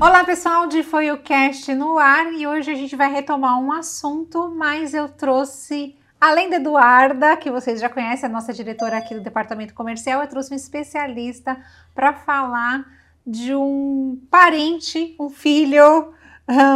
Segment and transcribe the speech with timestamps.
[0.00, 3.70] Olá pessoal, de Foi o Cast no ar e hoje a gente vai retomar um
[3.70, 9.14] assunto, mas eu trouxe, além da Eduarda, que vocês já conhecem, a nossa diretora aqui
[9.14, 11.54] do departamento comercial, eu trouxe um especialista
[11.94, 12.86] para falar
[13.26, 16.14] de um parente, um filho,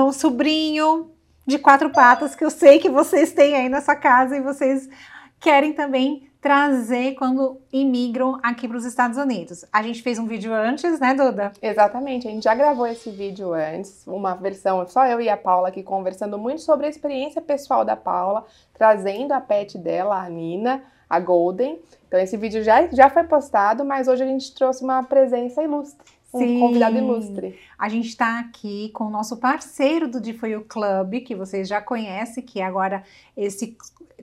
[0.06, 1.10] um sobrinho
[1.46, 4.86] de quatro patas que eu sei que vocês têm aí nessa casa e vocês
[5.40, 9.64] querem também trazer quando imigram aqui para os Estados Unidos.
[9.72, 11.50] A gente fez um vídeo antes, né, Duda?
[11.62, 15.68] Exatamente, a gente já gravou esse vídeo antes, uma versão só eu e a Paula
[15.68, 20.82] aqui conversando muito sobre a experiência pessoal da Paula, trazendo a pet dela, a Nina,
[21.08, 21.80] a Golden.
[22.06, 26.12] Então esse vídeo já, já foi postado, mas hoje a gente trouxe uma presença ilustre.
[26.34, 27.58] Um convidado ilustre.
[27.78, 32.42] A gente está aqui com o nosso parceiro do Difoio Club, que vocês já conhecem,
[32.42, 33.02] que agora
[33.34, 33.78] esse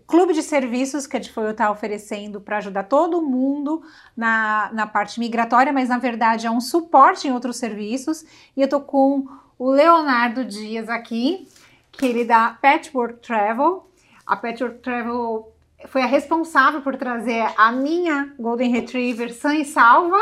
[0.07, 3.81] clube de serviços que a Difoio está oferecendo para ajudar todo mundo
[4.15, 8.25] na, na parte migratória, mas na verdade é um suporte em outros serviços.
[8.55, 11.47] E eu tô com o Leonardo Dias aqui,
[11.91, 13.87] que ele dá Patchwork Travel.
[14.25, 15.51] A Patchwork Travel
[15.87, 20.19] foi a responsável por trazer a minha Golden Retriever sã e salva.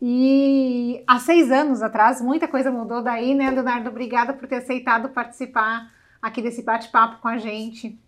[0.00, 3.90] E há seis anos atrás, muita coisa mudou daí, né, Leonardo?
[3.90, 7.98] Obrigada por ter aceitado participar aqui desse bate-papo com a gente.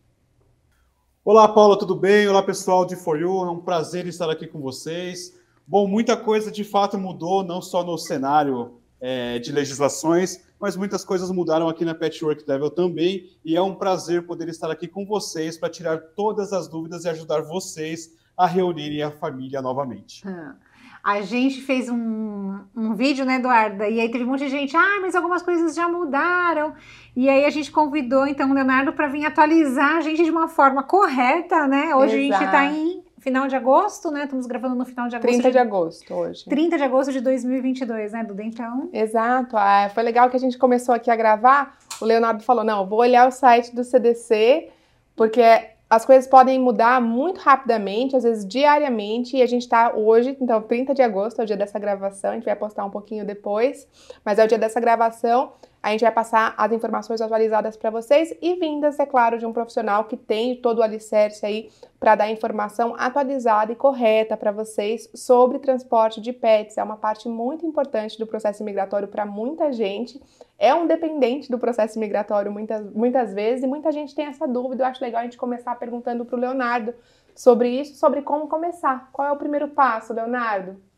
[1.23, 2.27] Olá, Paula, tudo bem?
[2.27, 3.45] Olá, pessoal de For You.
[3.45, 5.39] É um prazer estar aqui com vocês.
[5.67, 11.05] Bom, muita coisa de fato mudou, não só no cenário é, de legislações, mas muitas
[11.05, 13.29] coisas mudaram aqui na Patchwork Level também.
[13.45, 17.11] E é um prazer poder estar aqui com vocês para tirar todas as dúvidas e
[17.11, 20.27] ajudar vocês a reunirem a família novamente.
[20.27, 20.57] Ah.
[21.03, 23.89] A gente fez um, um vídeo, né, Eduarda?
[23.89, 26.75] E aí teve um monte de gente, ah, mas algumas coisas já mudaram.
[27.17, 30.49] E aí a gente convidou, então, o Leonardo para vir atualizar a gente de uma
[30.49, 31.95] forma correta, né?
[31.95, 32.35] Hoje Exato.
[32.35, 34.25] a gente está em final de agosto, né?
[34.25, 35.33] Estamos gravando no final de agosto.
[35.33, 36.45] 30 de agosto hoje.
[36.47, 38.43] 30 de agosto de 2022, né, Duda?
[38.43, 38.89] Então...
[38.93, 39.57] Exato.
[39.57, 41.79] Ah, foi legal que a gente começou aqui a gravar.
[42.01, 44.71] O Leonardo falou, não, vou olhar o site do CDC,
[45.15, 45.43] porque
[45.91, 50.63] as coisas podem mudar muito rapidamente, às vezes diariamente, e a gente está hoje, então
[50.63, 53.89] 30 de agosto é o dia dessa gravação, a gente vai postar um pouquinho depois,
[54.25, 58.35] mas é o dia dessa gravação, a gente vai passar as informações atualizadas para vocês
[58.43, 62.31] e vindas, é claro, de um profissional que tem todo o alicerce aí para dar
[62.31, 66.77] informação atualizada e correta para vocês sobre transporte de pets.
[66.77, 70.21] É uma parte muito importante do processo migratório para muita gente.
[70.59, 74.83] É um dependente do processo migratório muitas, muitas vezes e muita gente tem essa dúvida.
[74.83, 76.95] Eu acho legal a gente começar perguntando para o Leonardo
[77.35, 79.09] sobre isso, sobre como começar.
[79.13, 80.90] Qual é o primeiro passo, Leonardo?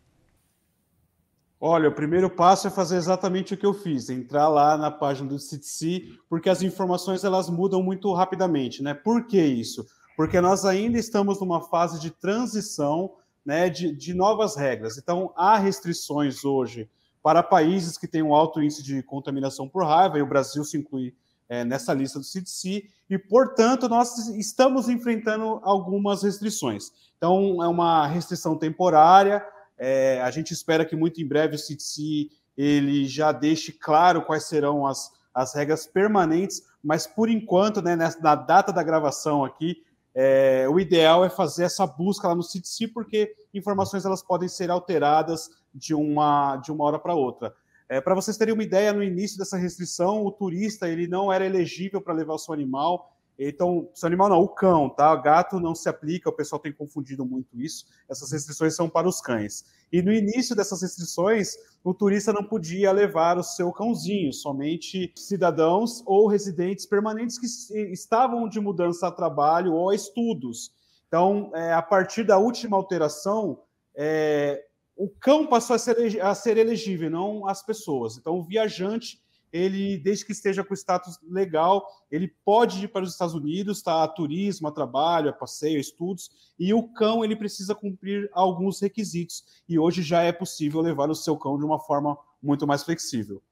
[1.65, 5.29] Olha, o primeiro passo é fazer exatamente o que eu fiz, entrar lá na página
[5.29, 8.95] do CTC, porque as informações elas mudam muito rapidamente, né?
[8.95, 9.87] Por que isso?
[10.17, 13.13] Porque nós ainda estamos numa fase de transição,
[13.47, 14.99] né, de, de novas regras.
[14.99, 16.91] Então, há restrições hoje
[17.23, 20.77] para países que têm um alto índice de contaminação por raiva, e o Brasil se
[20.77, 21.15] inclui
[21.49, 26.91] é, nessa lista do CDC, e, portanto, nós estamos enfrentando algumas restrições.
[27.17, 29.47] Então, é uma restrição temporária,
[29.85, 34.45] é, a gente espera que muito em breve o CDC ele já deixe claro quais
[34.45, 39.83] serão as, as regras permanentes, mas por enquanto, né, na data da gravação aqui,
[40.15, 44.71] é, o ideal é fazer essa busca lá no CDC, porque informações elas podem ser
[44.71, 47.53] alteradas de uma, de uma hora para outra.
[47.89, 51.45] É, para vocês terem uma ideia, no início dessa restrição, o turista ele não era
[51.45, 53.17] elegível para levar o seu animal,
[53.49, 55.15] então, seu animal não, o cão, tá?
[55.17, 57.87] Gato não se aplica, o pessoal tem confundido muito isso.
[58.09, 59.65] Essas restrições são para os cães.
[59.91, 66.03] E no início dessas restrições, o turista não podia levar o seu cãozinho, somente cidadãos
[66.05, 67.47] ou residentes permanentes que
[67.93, 70.73] estavam de mudança a trabalho ou a estudos.
[71.09, 73.61] Então, é, a partir da última alteração,
[73.95, 74.65] é,
[74.97, 78.17] o cão passou a ser, a ser elegível, não as pessoas.
[78.17, 79.22] Então, o viajante
[79.53, 84.03] ele, desde que esteja com status legal, ele pode ir para os Estados Unidos, tá?
[84.03, 88.81] A turismo, a trabalho, a passeio, a estudos, e o cão ele precisa cumprir alguns
[88.81, 89.45] requisitos.
[89.69, 93.43] E hoje já é possível levar o seu cão de uma forma muito mais flexível.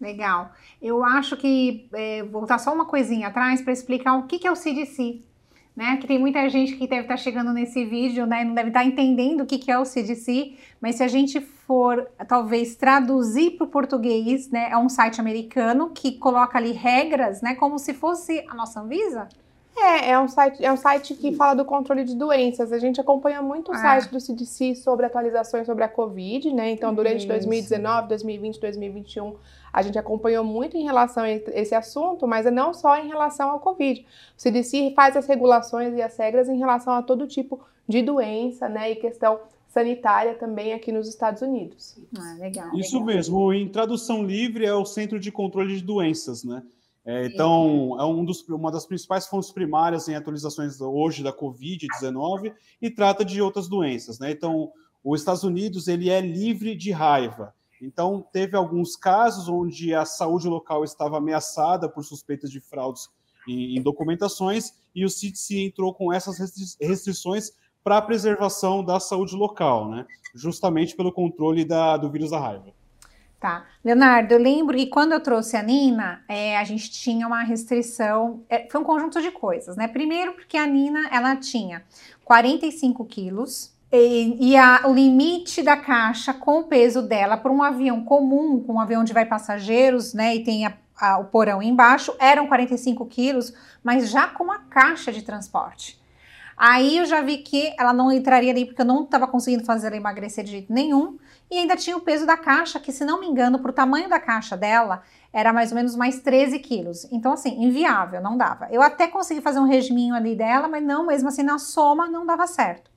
[0.00, 0.52] Legal.
[0.80, 4.50] Eu acho que é, voltar só uma coisinha atrás para explicar o que, que é
[4.50, 5.27] o CDC
[5.78, 5.96] né?
[5.96, 8.42] Que tem muita gente que deve estar chegando nesse vídeo, né?
[8.42, 12.74] Não deve estar entendendo o que é o CDC, mas se a gente for talvez
[12.74, 14.70] traduzir para o português, né?
[14.72, 17.54] É um site americano que coloca ali regras, né?
[17.54, 19.28] Como se fosse a nossa Anvisa.
[19.76, 22.72] É, é um site, é um site que fala do controle de doenças.
[22.72, 23.78] A gente acompanha muito o ah.
[23.78, 26.70] site do CDC sobre atualizações sobre a Covid, né?
[26.70, 27.28] Então, durante Isso.
[27.28, 29.36] 2019, 2020, 2021,
[29.72, 33.50] a gente acompanhou muito em relação a esse assunto, mas é não só em relação
[33.50, 34.00] ao Covid.
[34.36, 38.68] O CDC faz as regulações e as regras em relação a todo tipo de doença,
[38.68, 38.90] né?
[38.90, 39.38] E questão
[39.68, 41.96] sanitária também aqui nos Estados Unidos.
[42.16, 42.74] Ah, legal.
[42.74, 43.14] Isso legal.
[43.14, 43.52] mesmo.
[43.52, 46.62] Em tradução livre é o Centro de Controle de Doenças, né?
[47.10, 52.52] É, então, é um dos, uma das principais fontes primárias em atualizações hoje da Covid-19
[52.82, 54.30] e trata de outras doenças, né?
[54.30, 54.70] Então,
[55.02, 57.54] os Estados Unidos ele é livre de raiva.
[57.80, 63.08] Então, teve alguns casos onde a saúde local estava ameaçada por suspeitas de fraudes
[63.48, 66.38] em, documentações e o CDC entrou com essas
[66.78, 67.52] restrições
[67.82, 70.04] para a preservação da saúde local, né?
[70.34, 72.77] Justamente pelo controle da, do vírus da raiva.
[73.40, 73.64] Tá.
[73.84, 78.42] Leonardo, eu lembro que quando eu trouxe a Nina, é, a gente tinha uma restrição,
[78.48, 79.86] é, foi um conjunto de coisas, né?
[79.86, 81.84] Primeiro, porque a Nina, ela tinha
[82.24, 87.62] 45 quilos, e, e a, o limite da caixa com o peso dela para um
[87.62, 91.62] avião comum, com um avião onde vai passageiros, né, e tem a, a, o porão
[91.62, 95.98] embaixo, eram 45 quilos, mas já com a caixa de transporte.
[96.56, 99.86] Aí eu já vi que ela não entraria ali porque eu não estava conseguindo fazer
[99.86, 101.16] ela emagrecer de jeito nenhum.
[101.50, 104.08] E ainda tinha o peso da caixa, que se não me engano, para o tamanho
[104.08, 105.02] da caixa dela,
[105.32, 107.06] era mais ou menos mais 13 quilos.
[107.10, 108.68] Então, assim, inviável, não dava.
[108.70, 112.26] Eu até consegui fazer um regiminho ali dela, mas não, mesmo assim, na soma não
[112.26, 112.90] dava certo.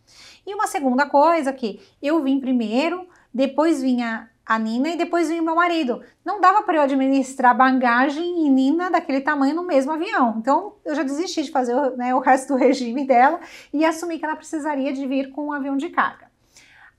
[0.45, 5.41] E uma segunda coisa que eu vim primeiro, depois vinha a Nina e depois vinha
[5.41, 6.01] meu marido.
[6.25, 10.35] Não dava para eu administrar bagagem e Nina daquele tamanho no mesmo avião.
[10.37, 13.39] Então eu já desisti de fazer né, o resto do regime dela
[13.71, 16.30] e assumi que ela precisaria de vir com um avião de carga.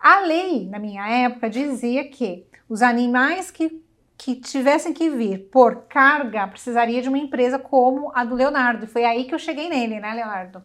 [0.02, 3.80] A lei, na minha época, dizia que os animais que,
[4.18, 8.88] que tivessem que vir por carga precisaria de uma empresa como a do Leonardo.
[8.88, 10.64] Foi aí que eu cheguei nele, né, Leonardo?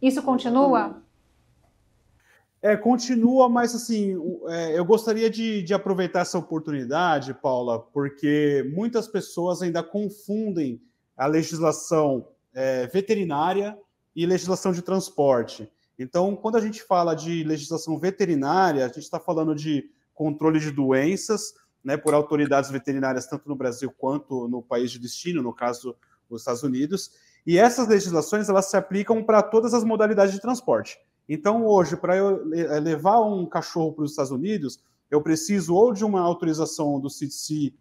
[0.00, 1.02] Isso continua?
[2.62, 4.16] É, continua, mas assim,
[4.48, 10.80] é, eu gostaria de, de, aproveitar essa oportunidade, Paula, porque muitas pessoas ainda confundem
[11.14, 13.78] a legislação é, veterinária
[14.16, 15.70] e legislação de transporte.
[15.98, 20.70] Então, quando a gente fala de legislação veterinária, a gente está falando de controle de
[20.70, 25.96] doenças, né, por autoridades veterinárias, tanto no Brasil quanto no país de destino, no caso,
[26.28, 27.10] os Estados Unidos.
[27.46, 30.98] E essas legislações elas se aplicam para todas as modalidades de transporte.
[31.28, 35.92] Então, hoje, para eu eh, levar um cachorro para os Estados Unidos, eu preciso ou
[35.92, 37.74] de uma autorização do CDC,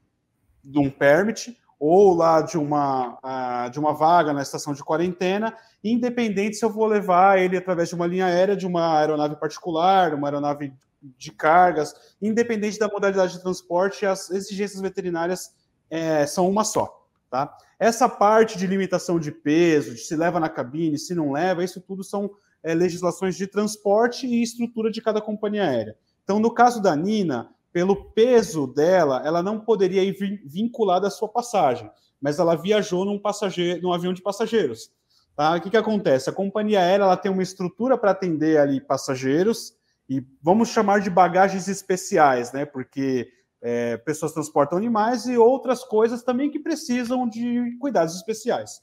[0.63, 6.55] de um permit, ou lá de uma, de uma vaga na estação de quarentena, independente
[6.57, 10.27] se eu vou levar ele através de uma linha aérea, de uma aeronave particular, uma
[10.27, 15.53] aeronave de cargas, independente da modalidade de transporte, as exigências veterinárias
[15.89, 17.05] é, são uma só.
[17.29, 17.55] Tá?
[17.79, 21.79] Essa parte de limitação de peso, de se leva na cabine, se não leva, isso
[21.79, 22.31] tudo são
[22.63, 25.95] é, legislações de transporte e estrutura de cada companhia aérea.
[26.23, 31.29] Então, no caso da Nina, pelo peso dela, ela não poderia ir vinculada à sua
[31.29, 31.87] passagem,
[32.19, 34.89] mas ela viajou num, passageiro, num avião de passageiros.
[35.35, 35.55] Tá?
[35.55, 36.27] O que, que acontece?
[36.27, 39.75] A companhia aérea ela tem uma estrutura para atender ali passageiros
[40.09, 42.65] e vamos chamar de bagagens especiais, né?
[42.65, 43.29] Porque
[43.61, 48.81] é, pessoas transportam animais e outras coisas também que precisam de cuidados especiais.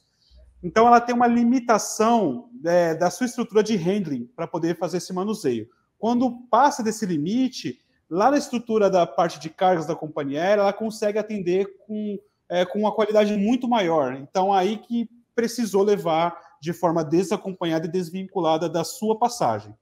[0.62, 5.12] Então, ela tem uma limitação é, da sua estrutura de handling para poder fazer esse
[5.12, 5.69] manuseio.
[5.99, 10.72] Quando passa desse limite, lá na estrutura da parte de cargas da companhia aérea, ela
[10.72, 12.18] consegue atender com,
[12.48, 14.14] é, com uma qualidade muito maior.
[14.14, 19.74] Então, aí que precisou levar de forma desacompanhada e desvinculada da sua passagem.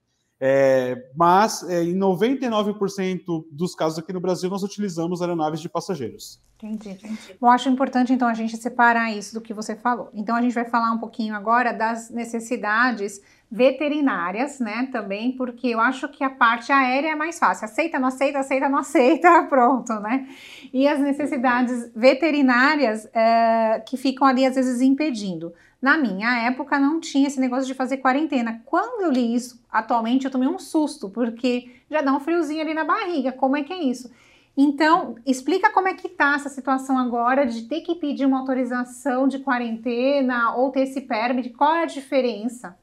[0.45, 6.41] É, mas é, em 99% dos casos aqui no Brasil, nós utilizamos aeronaves de passageiros.
[6.57, 7.35] Entendi, entendi.
[7.39, 10.09] Bom, acho importante então a gente separar isso do que você falou.
[10.13, 13.21] Então a gente vai falar um pouquinho agora das necessidades
[13.53, 17.65] veterinárias, né, também, porque eu acho que a parte aérea é mais fácil.
[17.65, 20.27] Aceita, não aceita, aceita, não aceita, pronto, né?
[20.73, 25.53] E as necessidades veterinárias é, que ficam ali às vezes impedindo.
[25.79, 28.59] Na minha época não tinha esse negócio de fazer quarentena.
[28.65, 32.73] Quando eu li isso, atualmente eu tomei um susto, porque já dá um friozinho ali
[32.73, 33.31] na barriga.
[33.31, 34.09] Como é que é isso?
[34.57, 39.27] Então, explica como é que tá essa situação agora de ter que pedir uma autorização
[39.27, 42.75] de quarentena ou ter esse permit, qual é a diferença?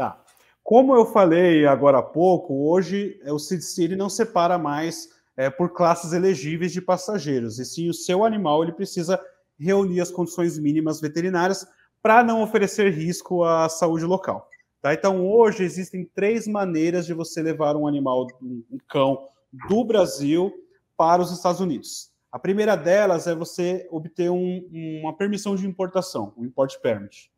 [0.00, 0.18] Tá.
[0.64, 6.14] Como eu falei agora há pouco, hoje o CDC não separa mais é, por classes
[6.14, 9.22] elegíveis de passageiros, e sim o seu animal ele precisa
[9.58, 11.68] reunir as condições mínimas veterinárias
[12.00, 14.48] para não oferecer risco à saúde local.
[14.80, 14.94] Tá?
[14.94, 19.28] Então, hoje existem três maneiras de você levar um animal, um cão,
[19.68, 20.50] do Brasil
[20.96, 22.10] para os Estados Unidos.
[22.32, 24.66] A primeira delas é você obter um,
[25.02, 27.30] uma permissão de importação, um import permit,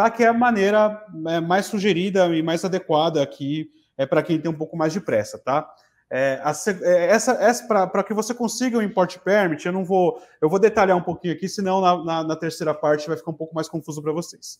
[0.00, 0.10] tá?
[0.10, 4.50] Que é a maneira é, mais sugerida e mais adequada aqui é para quem tem
[4.50, 5.70] um pouco mais de pressa, tá?
[6.10, 6.52] É, a,
[6.82, 10.48] é, essa, essa para que você consiga o um import permit, eu não vou, eu
[10.48, 13.54] vou detalhar um pouquinho aqui, senão na, na, na terceira parte vai ficar um pouco
[13.54, 14.58] mais confuso para vocês.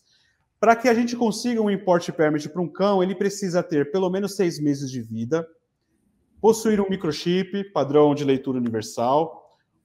[0.59, 4.11] Para que a gente consiga um import permit para um cão, ele precisa ter pelo
[4.11, 5.45] menos seis meses de vida,
[6.39, 9.40] possuir um microchip, padrão de leitura universal,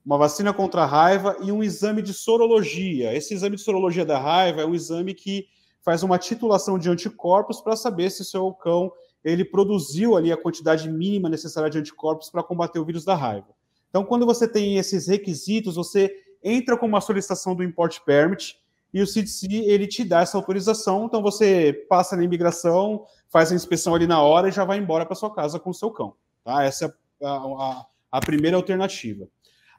[0.07, 3.13] uma vacina contra a raiva e um exame de sorologia.
[3.13, 5.47] Esse exame de sorologia da raiva é um exame que
[5.81, 8.89] faz uma titulação de anticorpos para saber se seu cão
[9.21, 13.49] ele produziu ali a quantidade mínima necessária de anticorpos para combater o vírus da raiva.
[13.89, 16.09] Então, quando você tem esses requisitos, você
[16.41, 18.57] entra com uma solicitação do import permit
[18.93, 21.03] e o CDC ele te dá essa autorização.
[21.03, 25.05] Então, você passa na imigração, faz a inspeção ali na hora e já vai embora
[25.05, 26.13] para sua casa com o seu cão.
[26.45, 26.63] Tá?
[26.63, 26.85] Essa
[27.19, 29.27] é a, a, a primeira alternativa.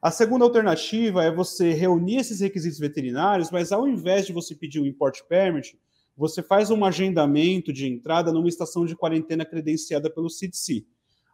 [0.01, 4.81] A segunda alternativa é você reunir esses requisitos veterinários, mas ao invés de você pedir
[4.81, 5.77] o import permit,
[6.17, 10.87] você faz um agendamento de entrada numa estação de quarentena credenciada pelo CDC.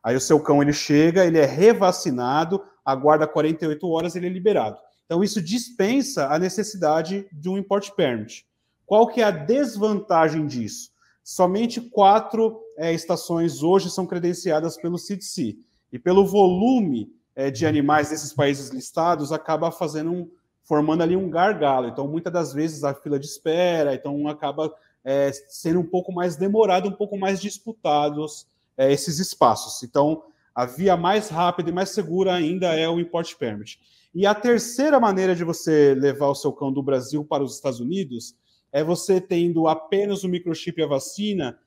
[0.03, 4.79] Aí o seu cão ele chega, ele é revacinado, aguarda 48 horas, ele é liberado.
[5.05, 8.47] Então isso dispensa a necessidade de um import permit.
[8.87, 10.91] Qual que é a desvantagem disso?
[11.23, 15.57] Somente quatro é, estações hoje são credenciadas pelo CDC.
[15.93, 20.31] E pelo volume é, de animais desses países listados, acaba fazendo um,
[20.63, 21.89] formando ali um gargalo.
[21.89, 24.75] Então, muitas das vezes a fila de espera, então acaba
[25.05, 29.83] é, sendo um pouco mais demorado, um pouco mais disputados é, esses espaços.
[29.83, 30.23] Então,
[30.55, 33.81] a via mais rápida e mais segura ainda é o import permit.
[34.15, 37.81] E a terceira maneira de você levar o seu cão do Brasil para os Estados
[37.81, 38.37] Unidos
[38.73, 41.59] é você tendo apenas o microchip e a vacina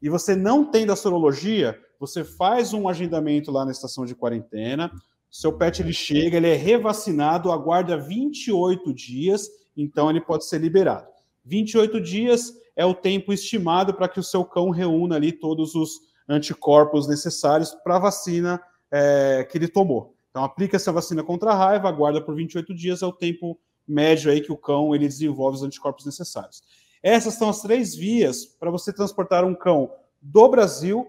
[0.00, 4.92] e você não tendo a sorologia, você faz um agendamento lá na estação de quarentena,
[5.40, 11.06] seu pet ele chega, ele é revacinado, aguarda 28 dias, então ele pode ser liberado.
[11.44, 16.00] 28 dias é o tempo estimado para que o seu cão reúna ali todos os
[16.26, 20.14] anticorpos necessários para a vacina é, que ele tomou.
[20.30, 24.30] Então aplica essa vacina contra a raiva, aguarda por 28 dias, é o tempo médio
[24.30, 26.62] aí que o cão ele desenvolve os anticorpos necessários.
[27.02, 31.06] Essas são as três vias para você transportar um cão do Brasil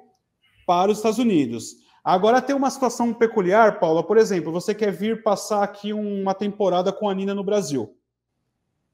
[0.65, 1.87] para os Estados Unidos.
[2.08, 4.02] Agora tem uma situação peculiar, Paula.
[4.02, 7.98] Por exemplo, você quer vir passar aqui uma temporada com a Nina no Brasil.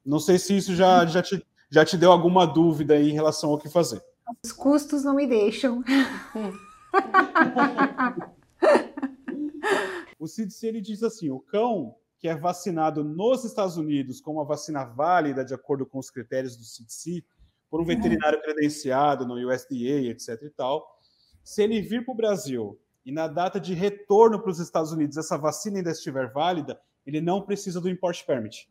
[0.04, 3.60] Não sei se isso já, já, te, já te deu alguma dúvida em relação ao
[3.60, 4.02] que fazer.
[4.44, 5.84] Os custos não me deixam.
[10.18, 14.44] o CDC ele diz assim: o cão que é vacinado nos Estados Unidos com uma
[14.44, 17.24] vacina válida de acordo com os critérios do CDC,
[17.70, 20.30] por um veterinário credenciado no USDA, etc.
[20.42, 21.00] e tal,
[21.44, 25.18] se ele vir para o Brasil e na data de retorno para os Estados Unidos
[25.18, 28.70] essa vacina ainda estiver válida, ele não precisa do import permit.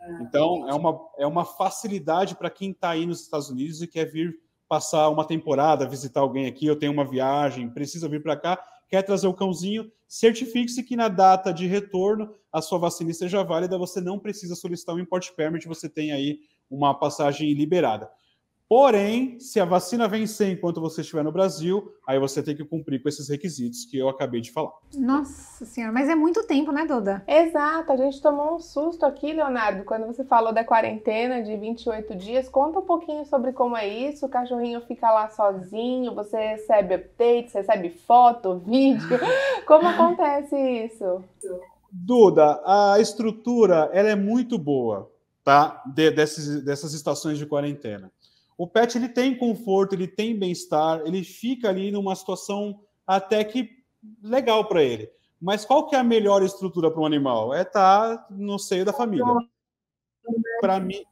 [0.00, 3.86] Ah, então, é uma, é uma facilidade para quem está aí nos Estados Unidos e
[3.86, 4.34] quer vir
[4.68, 9.02] passar uma temporada, visitar alguém aqui, eu tenho uma viagem, precisa vir para cá, quer
[9.02, 14.00] trazer o cãozinho, certifique-se que na data de retorno a sua vacina esteja válida, você
[14.00, 18.08] não precisa solicitar um import permit, você tem aí uma passagem liberada.
[18.70, 23.02] Porém, se a vacina vencer enquanto você estiver no Brasil, aí você tem que cumprir
[23.02, 24.70] com esses requisitos que eu acabei de falar.
[24.96, 27.24] Nossa senhora, mas é muito tempo, né, Duda?
[27.26, 32.14] Exato, a gente tomou um susto aqui, Leonardo, quando você falou da quarentena de 28
[32.14, 32.48] dias.
[32.48, 34.24] Conta um pouquinho sobre como é isso.
[34.24, 39.18] O cachorrinho fica lá sozinho, você recebe updates, recebe foto, vídeo.
[39.66, 41.24] Como acontece isso?
[41.90, 45.10] Duda, a estrutura ela é muito boa,
[45.42, 45.82] tá?
[45.92, 48.12] De, dessas, dessas estações de quarentena
[48.60, 53.70] o pet ele tem conforto, ele tem bem-estar, ele fica ali numa situação até que
[54.22, 55.10] legal para ele.
[55.40, 57.54] Mas qual que é a melhor estrutura para um animal?
[57.54, 59.24] É estar tá no seio da família.
[60.60, 61.02] Para mim,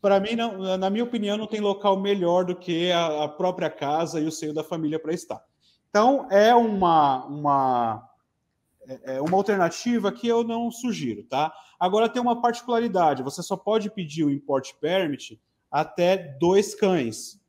[0.00, 3.68] para mim não, na minha opinião, não tem local melhor do que a, a própria
[3.68, 5.44] casa e o seio da família para estar.
[5.90, 8.08] Então é uma uma
[8.86, 11.52] é, é uma alternativa que eu não sugiro, tá?
[11.80, 15.36] Agora tem uma particularidade, você só pode pedir o import permit
[15.72, 17.40] até dois cães.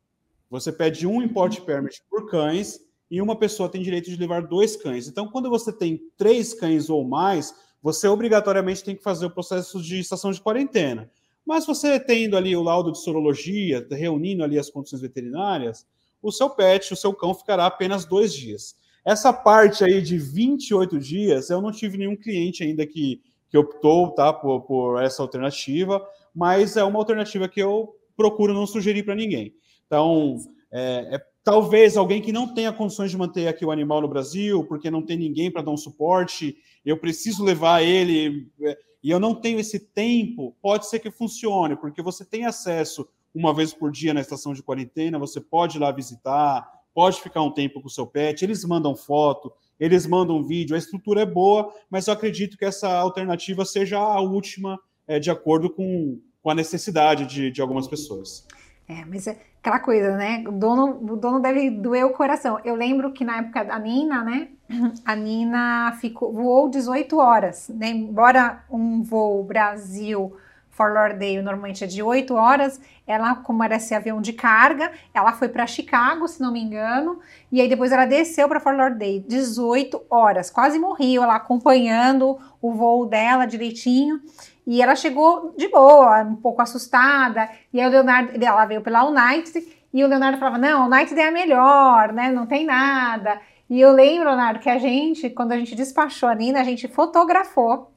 [0.49, 2.79] Você pede um import permit por cães
[3.11, 5.07] e uma pessoa tem direito de levar dois cães.
[5.07, 9.81] Então, quando você tem três cães ou mais, você obrigatoriamente tem que fazer o processo
[9.81, 11.11] de estação de quarentena.
[11.45, 15.85] Mas você tendo ali o laudo de sorologia, reunindo ali as condições veterinárias,
[16.21, 18.75] o seu pet, o seu cão ficará apenas dois dias.
[19.03, 24.11] Essa parte aí de 28 dias, eu não tive nenhum cliente ainda que, que optou
[24.11, 26.01] tá, por, por essa alternativa,
[26.33, 29.53] mas é uma alternativa que eu procuro não sugerir para ninguém.
[29.85, 30.37] Então,
[30.71, 34.63] é, é, talvez alguém que não tenha condições de manter aqui o animal no Brasil,
[34.65, 39.19] porque não tem ninguém para dar um suporte, eu preciso levar ele é, e eu
[39.19, 43.91] não tenho esse tempo, pode ser que funcione, porque você tem acesso uma vez por
[43.91, 47.87] dia na estação de quarentena, você pode ir lá visitar, pode ficar um tempo com
[47.87, 52.13] o seu pet, eles mandam foto, eles mandam vídeo, a estrutura é boa, mas eu
[52.13, 57.49] acredito que essa alternativa seja a última, é, de acordo com com a necessidade de,
[57.49, 58.45] de algumas pessoas.
[58.87, 60.43] É, mas é aquela coisa, né?
[60.45, 62.59] O dono, o dono deve doer o coração.
[62.65, 64.49] Eu lembro que na época da Nina, né?
[65.05, 67.87] a Nina ficou, voou 18 horas, né?
[67.87, 70.35] Embora um voo Brasil
[70.73, 75.31] Fort Lauderdale normalmente é de 8 horas, ela, como era esse avião de carga, ela
[75.31, 77.19] foi para Chicago, se não me engano,
[77.51, 82.73] e aí depois ela desceu para Fort Lauderdale, 18 horas, quase morreu ela acompanhando o
[82.73, 84.19] voo dela direitinho,
[84.65, 89.05] e ela chegou de boa, um pouco assustada, e aí o Leonardo, ela veio pela
[89.05, 93.39] United, e o Leonardo falava, não, a United é a melhor, né, não tem nada,
[93.69, 96.87] e eu lembro, Leonardo, que a gente, quando a gente despachou a Nina, a gente
[96.87, 97.91] fotografou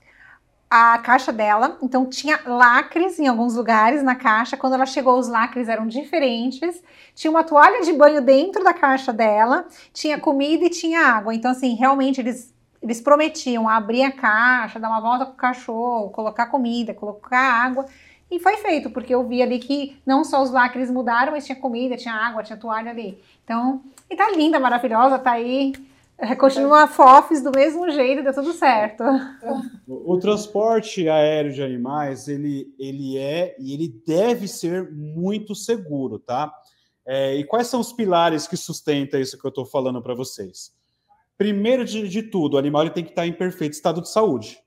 [0.71, 4.57] a caixa dela, então tinha lacres em alguns lugares na caixa.
[4.57, 6.83] Quando ela chegou, os lacres eram diferentes.
[7.15, 11.35] Tinha uma toalha de banho dentro da caixa dela, tinha comida e tinha água.
[11.35, 12.53] Então, assim, realmente eles,
[12.87, 17.87] eles prometiam abrir a caixa, dar uma volta com o cachorro, colocar comida, colocar água.
[18.31, 21.57] E foi feito, porque eu vi ali que não só os lacres mudaram, mas tinha
[21.57, 23.21] comida, tinha água, tinha toalha ali.
[23.45, 25.73] Então, e tá linda, maravilhosa, tá aí
[26.19, 29.05] é, continua FOFs do mesmo jeito, deu tudo certo.
[29.87, 36.19] O, o, transporte aéreo de animais, ele, ele é e ele deve ser muito seguro,
[36.19, 36.51] tá?
[37.05, 40.73] É, e quais são os pilares que sustentam isso que eu estou falando para vocês?
[41.39, 44.59] Primeiro de, de, tudo, o animal tem que estar em perfeito estado de saúde,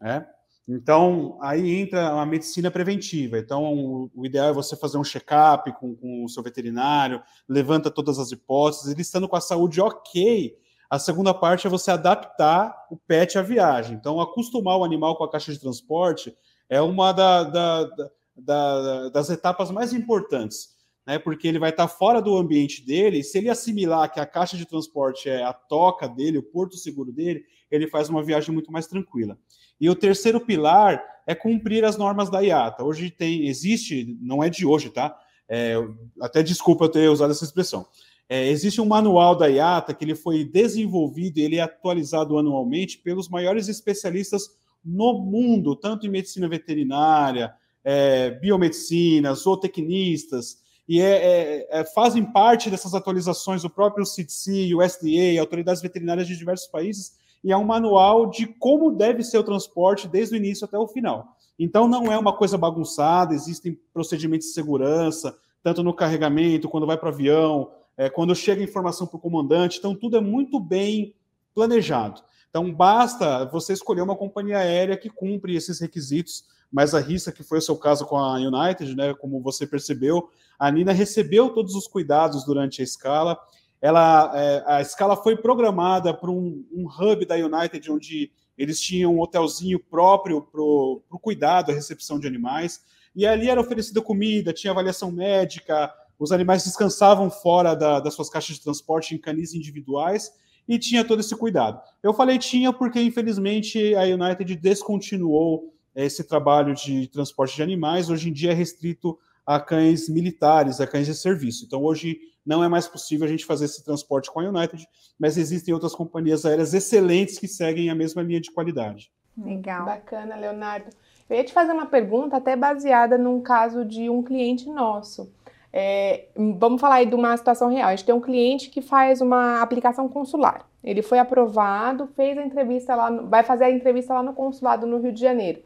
[0.00, 0.26] né?
[0.68, 3.38] Então, aí entra a medicina preventiva.
[3.38, 7.90] Então, o, o ideal é você fazer um check-up com, com o seu veterinário, levanta
[7.90, 10.56] todas as hipóteses, ele estando com a saúde ok,
[10.88, 13.96] a segunda parte é você adaptar o pet à viagem.
[13.96, 16.36] Então, acostumar o animal com a caixa de transporte
[16.68, 17.90] é uma da, da,
[18.36, 20.76] da, das etapas mais importantes,
[21.10, 21.18] né?
[21.18, 24.64] Porque ele vai estar fora do ambiente dele, se ele assimilar que a caixa de
[24.64, 28.86] transporte é a toca dele, o porto seguro dele, ele faz uma viagem muito mais
[28.86, 29.36] tranquila.
[29.80, 32.84] E o terceiro pilar é cumprir as normas da IATA.
[32.84, 35.18] Hoje tem, existe, não é de hoje, tá?
[35.48, 35.74] É,
[36.22, 37.88] até desculpa eu ter usado essa expressão.
[38.28, 42.98] É, existe um manual da IATA que ele foi desenvolvido e ele é atualizado anualmente
[42.98, 44.48] pelos maiores especialistas
[44.84, 52.68] no mundo, tanto em medicina veterinária, é, biomedicina, zootecnistas, e é, é, é fazem parte
[52.68, 57.62] dessas atualizações o próprio CDC, o SDA, autoridades veterinárias de diversos países, e é um
[57.62, 61.36] manual de como deve ser o transporte desde o início até o final.
[61.56, 66.96] Então não é uma coisa bagunçada, existem procedimentos de segurança, tanto no carregamento, quando vai
[66.96, 69.78] para o avião, é, quando chega informação para o comandante.
[69.78, 71.14] Então, tudo é muito bem
[71.54, 72.20] planejado.
[72.48, 77.42] Então, basta você escolher uma companhia aérea que cumpre esses requisitos, mas a RISA, que
[77.42, 81.74] foi o seu caso com a United, né, como você percebeu, a Nina recebeu todos
[81.74, 83.40] os cuidados durante a escala.
[83.80, 89.14] Ela, é, a escala foi programada para um, um, hub da United, onde eles tinham
[89.14, 92.82] um hotelzinho próprio para o cuidado, a recepção de animais.
[93.16, 98.28] E ali era oferecida comida, tinha avaliação médica, os animais descansavam fora da, das suas
[98.28, 100.30] caixas de transporte em canis individuais
[100.68, 101.80] e tinha todo esse cuidado.
[102.02, 108.10] Eu falei tinha porque, infelizmente, a United descontinuou esse trabalho de transporte de animais.
[108.10, 109.18] Hoje em dia é restrito
[109.50, 111.64] a cães militares, a cães de serviço.
[111.64, 114.86] Então, hoje não é mais possível a gente fazer esse transporte com a United,
[115.18, 119.10] mas existem outras companhias aéreas excelentes que seguem a mesma linha de qualidade.
[119.36, 119.86] Legal.
[119.86, 120.90] Bacana, Leonardo.
[121.28, 125.32] Eu ia te fazer uma pergunta até baseada num caso de um cliente nosso.
[125.72, 127.88] É, vamos falar aí de uma situação real.
[127.88, 130.64] A gente tem um cliente que faz uma aplicação consular.
[130.82, 135.00] Ele foi aprovado, fez a entrevista lá, vai fazer a entrevista lá no consulado no
[135.00, 135.60] Rio de Janeiro.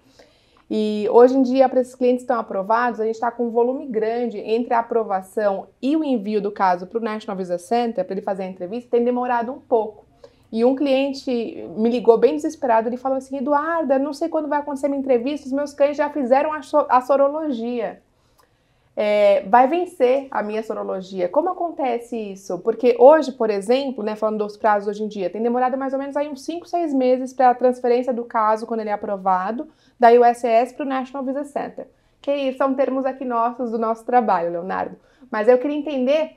[0.71, 3.51] E hoje em dia, para esses clientes que estão aprovados, a gente está com um
[3.51, 8.05] volume grande entre a aprovação e o envio do caso para o National Visa Center,
[8.05, 10.05] para ele fazer a entrevista, tem demorado um pouco.
[10.51, 11.31] E um cliente
[11.77, 15.47] me ligou bem desesperado, ele falou assim, Eduarda, não sei quando vai acontecer minha entrevista,
[15.47, 18.01] os meus cães já fizeram a, so a sorologia
[18.97, 21.29] é, vai vencer a minha sorologia.
[21.29, 22.59] Como acontece isso?
[22.61, 25.99] Porque hoje, por exemplo, né, falando dos prazos hoje em dia, tem demorado mais ou
[25.99, 29.69] menos aí uns 5, 6 meses para a transferência do caso, quando ele é aprovado,
[29.99, 31.89] da USS para o National Visa Center.
[32.23, 34.97] Que são termos aqui nossos do nosso trabalho, Leonardo.
[35.31, 36.37] Mas eu queria entender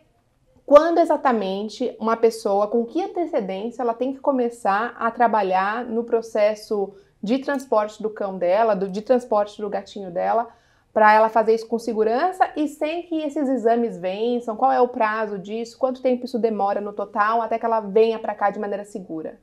[0.66, 6.94] quando exatamente uma pessoa, com que antecedência ela tem que começar a trabalhar no processo
[7.24, 10.50] de transporte do cão dela, do, de transporte do gatinho dela,
[10.98, 14.58] para ela fazer isso com segurança e sem que esses exames vençam?
[14.58, 15.78] Qual é o prazo disso?
[15.78, 19.40] Quanto tempo isso demora no total até que ela venha para cá de maneira segura?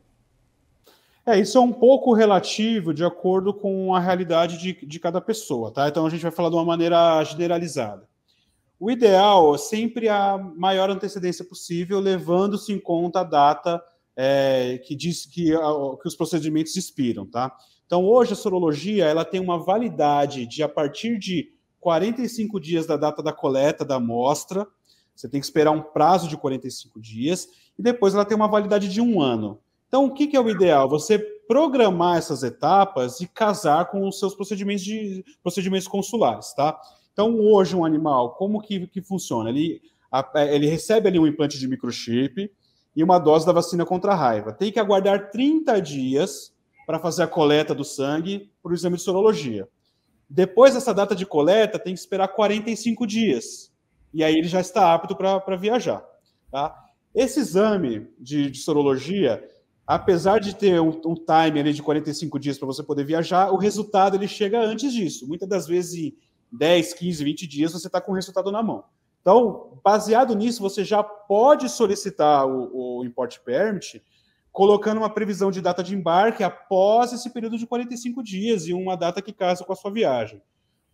[1.24, 5.70] É, isso é um pouco relativo de acordo com a realidade de, de cada pessoa,
[5.70, 5.86] tá?
[5.86, 8.08] Então a gente vai falar de uma maneira generalizada.
[8.80, 13.80] O ideal é sempre a maior antecedência possível, levando-se em conta a data
[14.16, 17.56] é, que diz que, que os procedimentos expiram, tá?
[17.86, 22.96] Então, hoje a sorologia ela tem uma validade de a partir de 45 dias da
[22.96, 24.66] data da coleta da amostra.
[25.14, 27.46] Você tem que esperar um prazo de 45 dias
[27.78, 29.60] e depois ela tem uma validade de um ano.
[29.86, 30.88] Então, o que, que é o ideal?
[30.88, 36.80] Você programar essas etapas e casar com os seus procedimentos de procedimentos consulares, tá?
[37.12, 39.50] Então, hoje um animal, como que, que funciona?
[39.50, 42.50] Ele, a, ele recebe ali um implante de microchip
[42.96, 44.52] e uma dose da vacina contra a raiva.
[44.52, 46.53] Tem que aguardar 30 dias
[46.86, 49.68] para fazer a coleta do sangue para o exame de sorologia.
[50.28, 53.72] Depois dessa data de coleta, tem que esperar 45 dias.
[54.12, 56.04] E aí ele já está apto para viajar.
[56.50, 56.74] Tá?
[57.14, 59.42] Esse exame de, de sorologia,
[59.86, 63.56] apesar de ter um, um time ali de 45 dias para você poder viajar, o
[63.56, 65.26] resultado ele chega antes disso.
[65.26, 66.16] Muitas das vezes, em
[66.52, 68.84] 10, 15, 20 dias, você está com o resultado na mão.
[69.20, 74.02] Então, baseado nisso, você já pode solicitar o, o import permit,
[74.54, 78.96] colocando uma previsão de data de embarque após esse período de 45 dias e uma
[78.96, 80.40] data que casa com a sua viagem.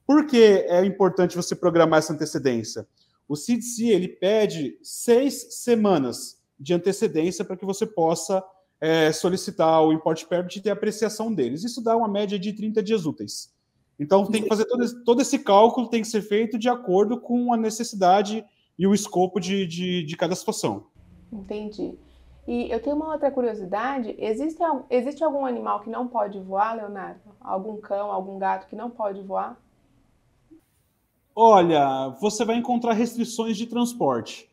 [0.07, 2.89] Por que é importante você programar essa antecedência?
[3.29, 8.43] O CDC ele pede seis semanas de antecedência para que você possa
[8.81, 11.63] é, solicitar o import permit e ter apreciação deles.
[11.63, 13.53] Isso dá uma média de 30 dias úteis.
[13.99, 17.21] Então tem que fazer todo esse, todo esse cálculo, tem que ser feito de acordo
[17.21, 18.43] com a necessidade
[18.79, 20.87] e o escopo de, de, de cada situação.
[21.31, 21.99] Entendi.
[22.47, 27.21] E eu tenho uma outra curiosidade: existe, existe algum animal que não pode voar, Leonardo?
[27.41, 29.57] Algum cão, algum gato que não pode voar?
[31.35, 34.51] Olha, você vai encontrar restrições de transporte.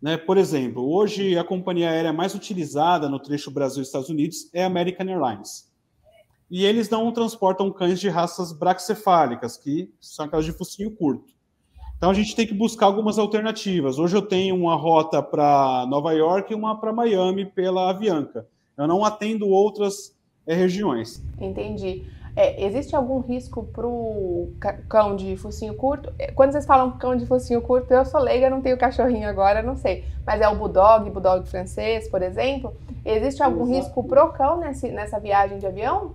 [0.00, 0.16] Né?
[0.16, 5.06] Por exemplo, hoje a companhia aérea mais utilizada no trecho Brasil-Estados Unidos é a American
[5.06, 5.70] Airlines
[6.50, 11.32] e eles não transportam cães de raças braxcefálicas, que são aquelas de focinho curto.
[12.00, 13.98] Então a gente tem que buscar algumas alternativas.
[13.98, 18.46] Hoje eu tenho uma rota para Nova York e uma para Miami pela Avianca.
[18.74, 21.22] Eu não atendo outras é, regiões.
[21.38, 22.06] Entendi.
[22.34, 24.50] É, existe algum risco para o
[24.88, 26.10] cão de focinho curto?
[26.18, 29.62] É, quando vocês falam cão de focinho curto, eu sou leiga, não tenho cachorrinho agora,
[29.62, 30.02] não sei.
[30.24, 32.74] Mas é o bulldog, bulldog francês, por exemplo.
[33.04, 33.76] Existe algum Exato.
[33.76, 36.14] risco pro cão nesse, nessa viagem de avião?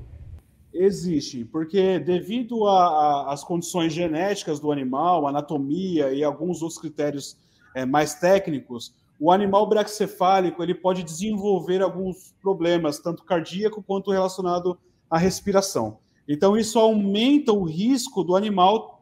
[0.78, 7.38] Existe, porque devido às condições genéticas do animal, anatomia e alguns outros critérios
[7.74, 14.78] é, mais técnicos, o animal braxcefálico ele pode desenvolver alguns problemas, tanto cardíaco quanto relacionado
[15.10, 16.00] à respiração.
[16.28, 19.02] Então, isso aumenta o risco do animal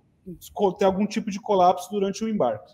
[0.78, 2.74] ter algum tipo de colapso durante o embarque.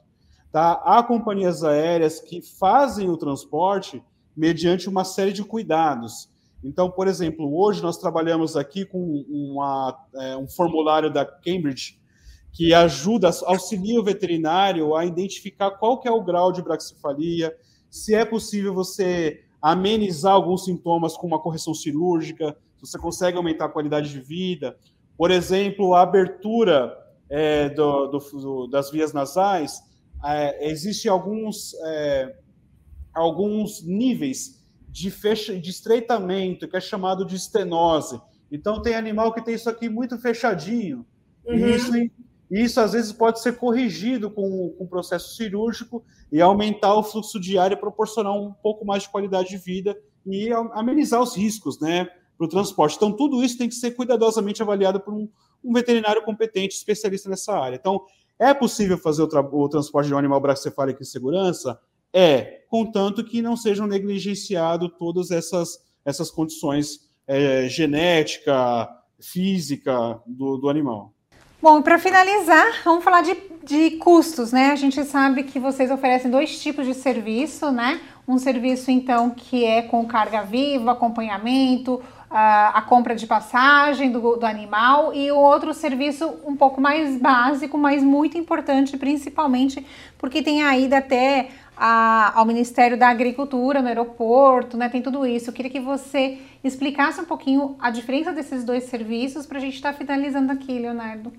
[0.51, 0.73] Tá?
[0.83, 4.03] Há companhias aéreas que fazem o transporte
[4.35, 6.27] mediante uma série de cuidados.
[6.63, 11.99] Então, por exemplo, hoje nós trabalhamos aqui com uma, é, um formulário da Cambridge
[12.51, 17.55] que ajuda, auxilia o veterinário a identificar qual que é o grau de braxicefalia,
[17.89, 23.65] se é possível você amenizar alguns sintomas com uma correção cirúrgica, se você consegue aumentar
[23.65, 24.77] a qualidade de vida.
[25.17, 26.97] Por exemplo, a abertura
[27.29, 29.81] é, do, do, das vias nasais,
[30.25, 32.35] é, existem alguns, é,
[33.13, 34.58] alguns níveis
[34.99, 38.19] de, fecha, de estreitamento, que é chamado de estenose.
[38.51, 41.05] Então, tem animal que tem isso aqui muito fechadinho.
[41.45, 41.55] Uhum.
[41.55, 41.91] E isso,
[42.51, 47.77] isso, às vezes, pode ser corrigido com, com processo cirúrgico e aumentar o fluxo diário,
[47.77, 52.49] proporcionar um pouco mais de qualidade de vida e amenizar os riscos né, para o
[52.49, 52.97] transporte.
[52.97, 55.29] Então, tudo isso tem que ser cuidadosamente avaliado por um,
[55.63, 57.77] um veterinário competente, especialista nessa área.
[57.77, 58.01] Então,
[58.37, 61.79] é possível fazer o, tra o transporte de um animal bracefálico em segurança?
[62.13, 70.69] É, contanto que não sejam negligenciado todas essas, essas condições é, genética, física do, do
[70.69, 71.13] animal.
[71.61, 74.71] Bom, para finalizar, vamos falar de, de custos, né?
[74.71, 77.99] A gente sabe que vocês oferecem dois tipos de serviço, né?
[78.25, 84.37] Um serviço, então, que é com carga viva, acompanhamento, a, a compra de passagem do,
[84.37, 89.85] do animal, e o outro serviço um pouco mais básico, mas muito importante, principalmente
[90.17, 94.89] porque tem a ida até a, ao Ministério da Agricultura no aeroporto, né?
[94.89, 95.49] Tem tudo isso.
[95.49, 99.75] Eu queria que você explicasse um pouquinho a diferença desses dois serviços para a gente
[99.75, 101.31] estar tá finalizando aqui, Leonardo.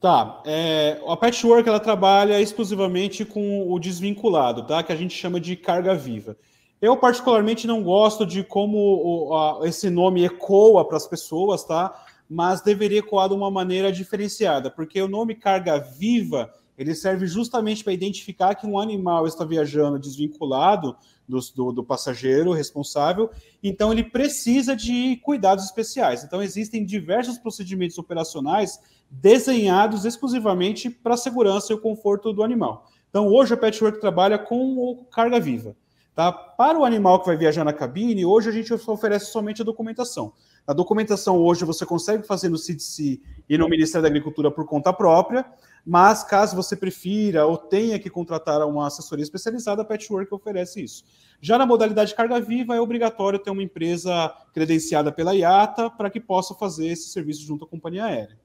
[0.00, 0.42] Tá.
[0.44, 4.82] É, a Patchwork ela trabalha exclusivamente com o desvinculado, tá?
[4.82, 6.36] Que a gente chama de carga viva.
[6.80, 11.94] Eu particularmente não gosto de como o, a, esse nome ecoa para as pessoas, tá?
[12.28, 16.50] Mas deveria ecoar de uma maneira diferenciada, porque o nome carga viva
[16.82, 22.52] ele serve justamente para identificar que um animal está viajando desvinculado do, do, do, passageiro
[22.52, 23.30] responsável,
[23.62, 26.24] então ele precisa de cuidados especiais.
[26.24, 32.86] Então, existem diversos procedimentos operacionais desenhados exclusivamente para a segurança e o conforto do animal.
[33.08, 35.76] Então, hoje a Petwork trabalha com carga viva.
[36.14, 36.30] Tá?
[36.30, 40.32] Para o animal que vai viajar na cabine, hoje a gente oferece somente a documentação.
[40.66, 44.92] A documentação hoje você consegue fazer no CDC e no Ministério da Agricultura por conta
[44.92, 45.44] própria.
[45.84, 51.04] Mas caso você prefira ou tenha que contratar uma assessoria especializada, a Patchwork oferece isso.
[51.40, 56.20] Já na modalidade carga viva, é obrigatório ter uma empresa credenciada pela IATA para que
[56.20, 58.38] possa fazer esse serviço junto à companhia aérea.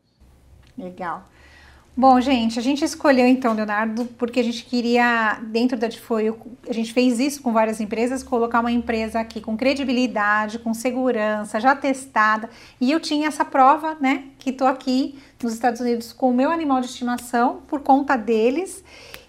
[0.76, 1.30] Legal.
[2.00, 6.72] Bom, gente, a gente escolheu então, Leonardo, porque a gente queria, dentro da Difoio, a
[6.72, 11.76] gente fez isso com várias empresas, colocar uma empresa aqui com credibilidade, com segurança, já
[11.76, 12.52] testada.
[12.80, 16.52] E eu tinha essa prova, né, que estou aqui nos Estados Unidos com o meu
[16.52, 18.84] animal de estimação, por conta deles.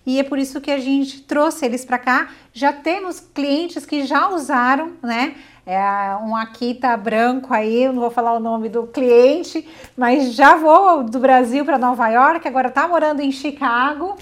[0.05, 2.31] E é por isso que a gente trouxe eles para cá.
[2.53, 5.37] Já temos clientes que já usaram, né?
[5.71, 11.05] É um Akita branco aí, não vou falar o nome do cliente, mas já vou
[11.05, 14.17] do Brasil para Nova York, agora está morando em Chicago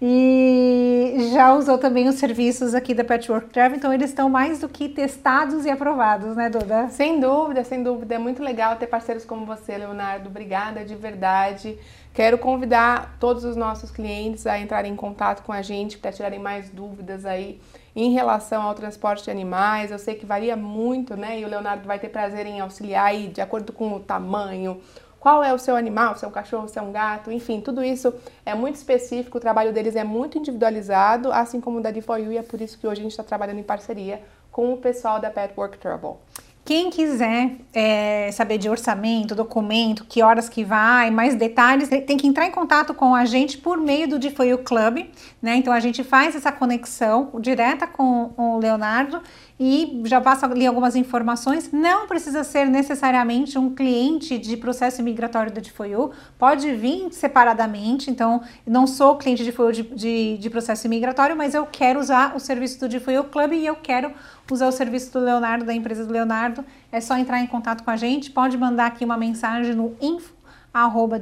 [0.00, 4.68] e já usou também os serviços aqui da Patchwork Travel, então eles estão mais do
[4.68, 6.86] que testados e aprovados, né, Duda?
[6.90, 8.14] Sem dúvida, sem dúvida.
[8.14, 10.28] É muito legal ter parceiros como você, Leonardo.
[10.28, 11.76] Obrigada de verdade.
[12.14, 16.38] Quero convidar todos os nossos clientes a entrarem em contato com a gente para tirarem
[16.38, 17.60] mais dúvidas aí
[17.94, 19.90] em relação ao transporte de animais.
[19.90, 21.38] Eu sei que varia muito, né?
[21.38, 24.80] E o Leonardo vai ter prazer em auxiliar aí de acordo com o tamanho,
[25.22, 27.84] qual é o seu animal, se é um cachorro, se é um gato, enfim, tudo
[27.84, 28.12] isso
[28.44, 32.38] é muito específico, o trabalho deles é muito individualizado, assim como o da D4U, e
[32.38, 35.30] é por isso que hoje a gente está trabalhando em parceria com o pessoal da
[35.30, 36.16] Pet Work Trouble.
[36.64, 42.26] Quem quiser é, saber de orçamento, documento, que horas que vai, mais detalhes, tem que
[42.26, 45.06] entrar em contato com a gente por meio do Difoio Club,
[45.40, 45.56] né?
[45.56, 49.20] Então a gente faz essa conexão direta com o Leonardo
[49.64, 51.70] e já passa ali algumas informações.
[51.70, 58.10] Não precisa ser necessariamente um cliente de processo migratório da Difoio, pode vir separadamente.
[58.10, 62.40] Então, não sou cliente de de, de, de processo migratório, mas eu quero usar o
[62.40, 64.10] serviço do Difoio Club e eu quero
[64.50, 67.90] usar o serviço do Leonardo, da empresa do Leonardo, é só entrar em contato com
[67.90, 68.32] a gente.
[68.32, 70.34] Pode mandar aqui uma mensagem no info
[70.74, 71.20] arroba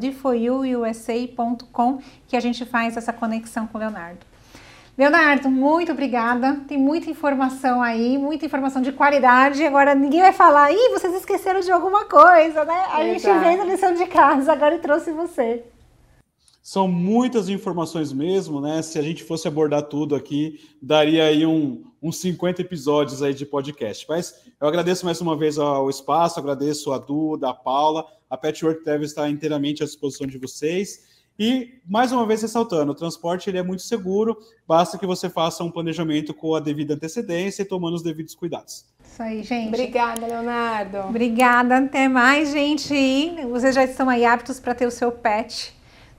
[2.26, 4.29] que a gente faz essa conexão com o Leonardo.
[5.00, 6.60] Leonardo, muito obrigada.
[6.68, 9.64] Tem muita informação aí, muita informação de qualidade.
[9.64, 12.84] Agora ninguém vai falar, ih, vocês esqueceram de alguma coisa, né?
[12.90, 13.34] A Exato.
[13.34, 15.64] gente fez a lição de casa, agora eu trouxe você.
[16.62, 18.82] São muitas informações mesmo, né?
[18.82, 23.46] Se a gente fosse abordar tudo aqui, daria aí um, uns 50 episódios aí de
[23.46, 24.04] podcast.
[24.06, 28.84] Mas eu agradeço mais uma vez ao espaço, agradeço a Duda, a Paula, a Patchwork
[28.84, 31.08] Travel está inteiramente à disposição de vocês.
[31.40, 34.36] E, mais uma vez ressaltando, o transporte ele é muito seguro,
[34.68, 38.84] basta que você faça um planejamento com a devida antecedência e tomando os devidos cuidados.
[39.02, 39.68] Isso aí, gente.
[39.68, 40.98] Obrigada, Leonardo.
[40.98, 42.94] Obrigada, até mais, gente.
[43.50, 45.74] Vocês já estão aí aptos para ter o seu pet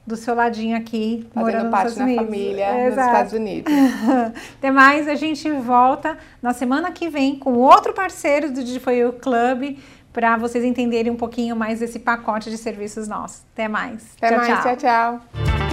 [0.08, 2.96] do seu ladinho aqui, Fazendo morando parte nos Estados na família Exato.
[2.96, 3.74] nos Estados Unidos.
[4.58, 9.14] Até mais, a gente volta na semana que vem com outro parceiro do Foi o
[9.14, 9.78] Club
[10.14, 13.44] para vocês entenderem um pouquinho mais desse pacote de serviços nossos.
[13.54, 14.16] Até mais.
[14.18, 15.20] Até tchau, mais, tchau, tchau.
[15.30, 15.71] tchau.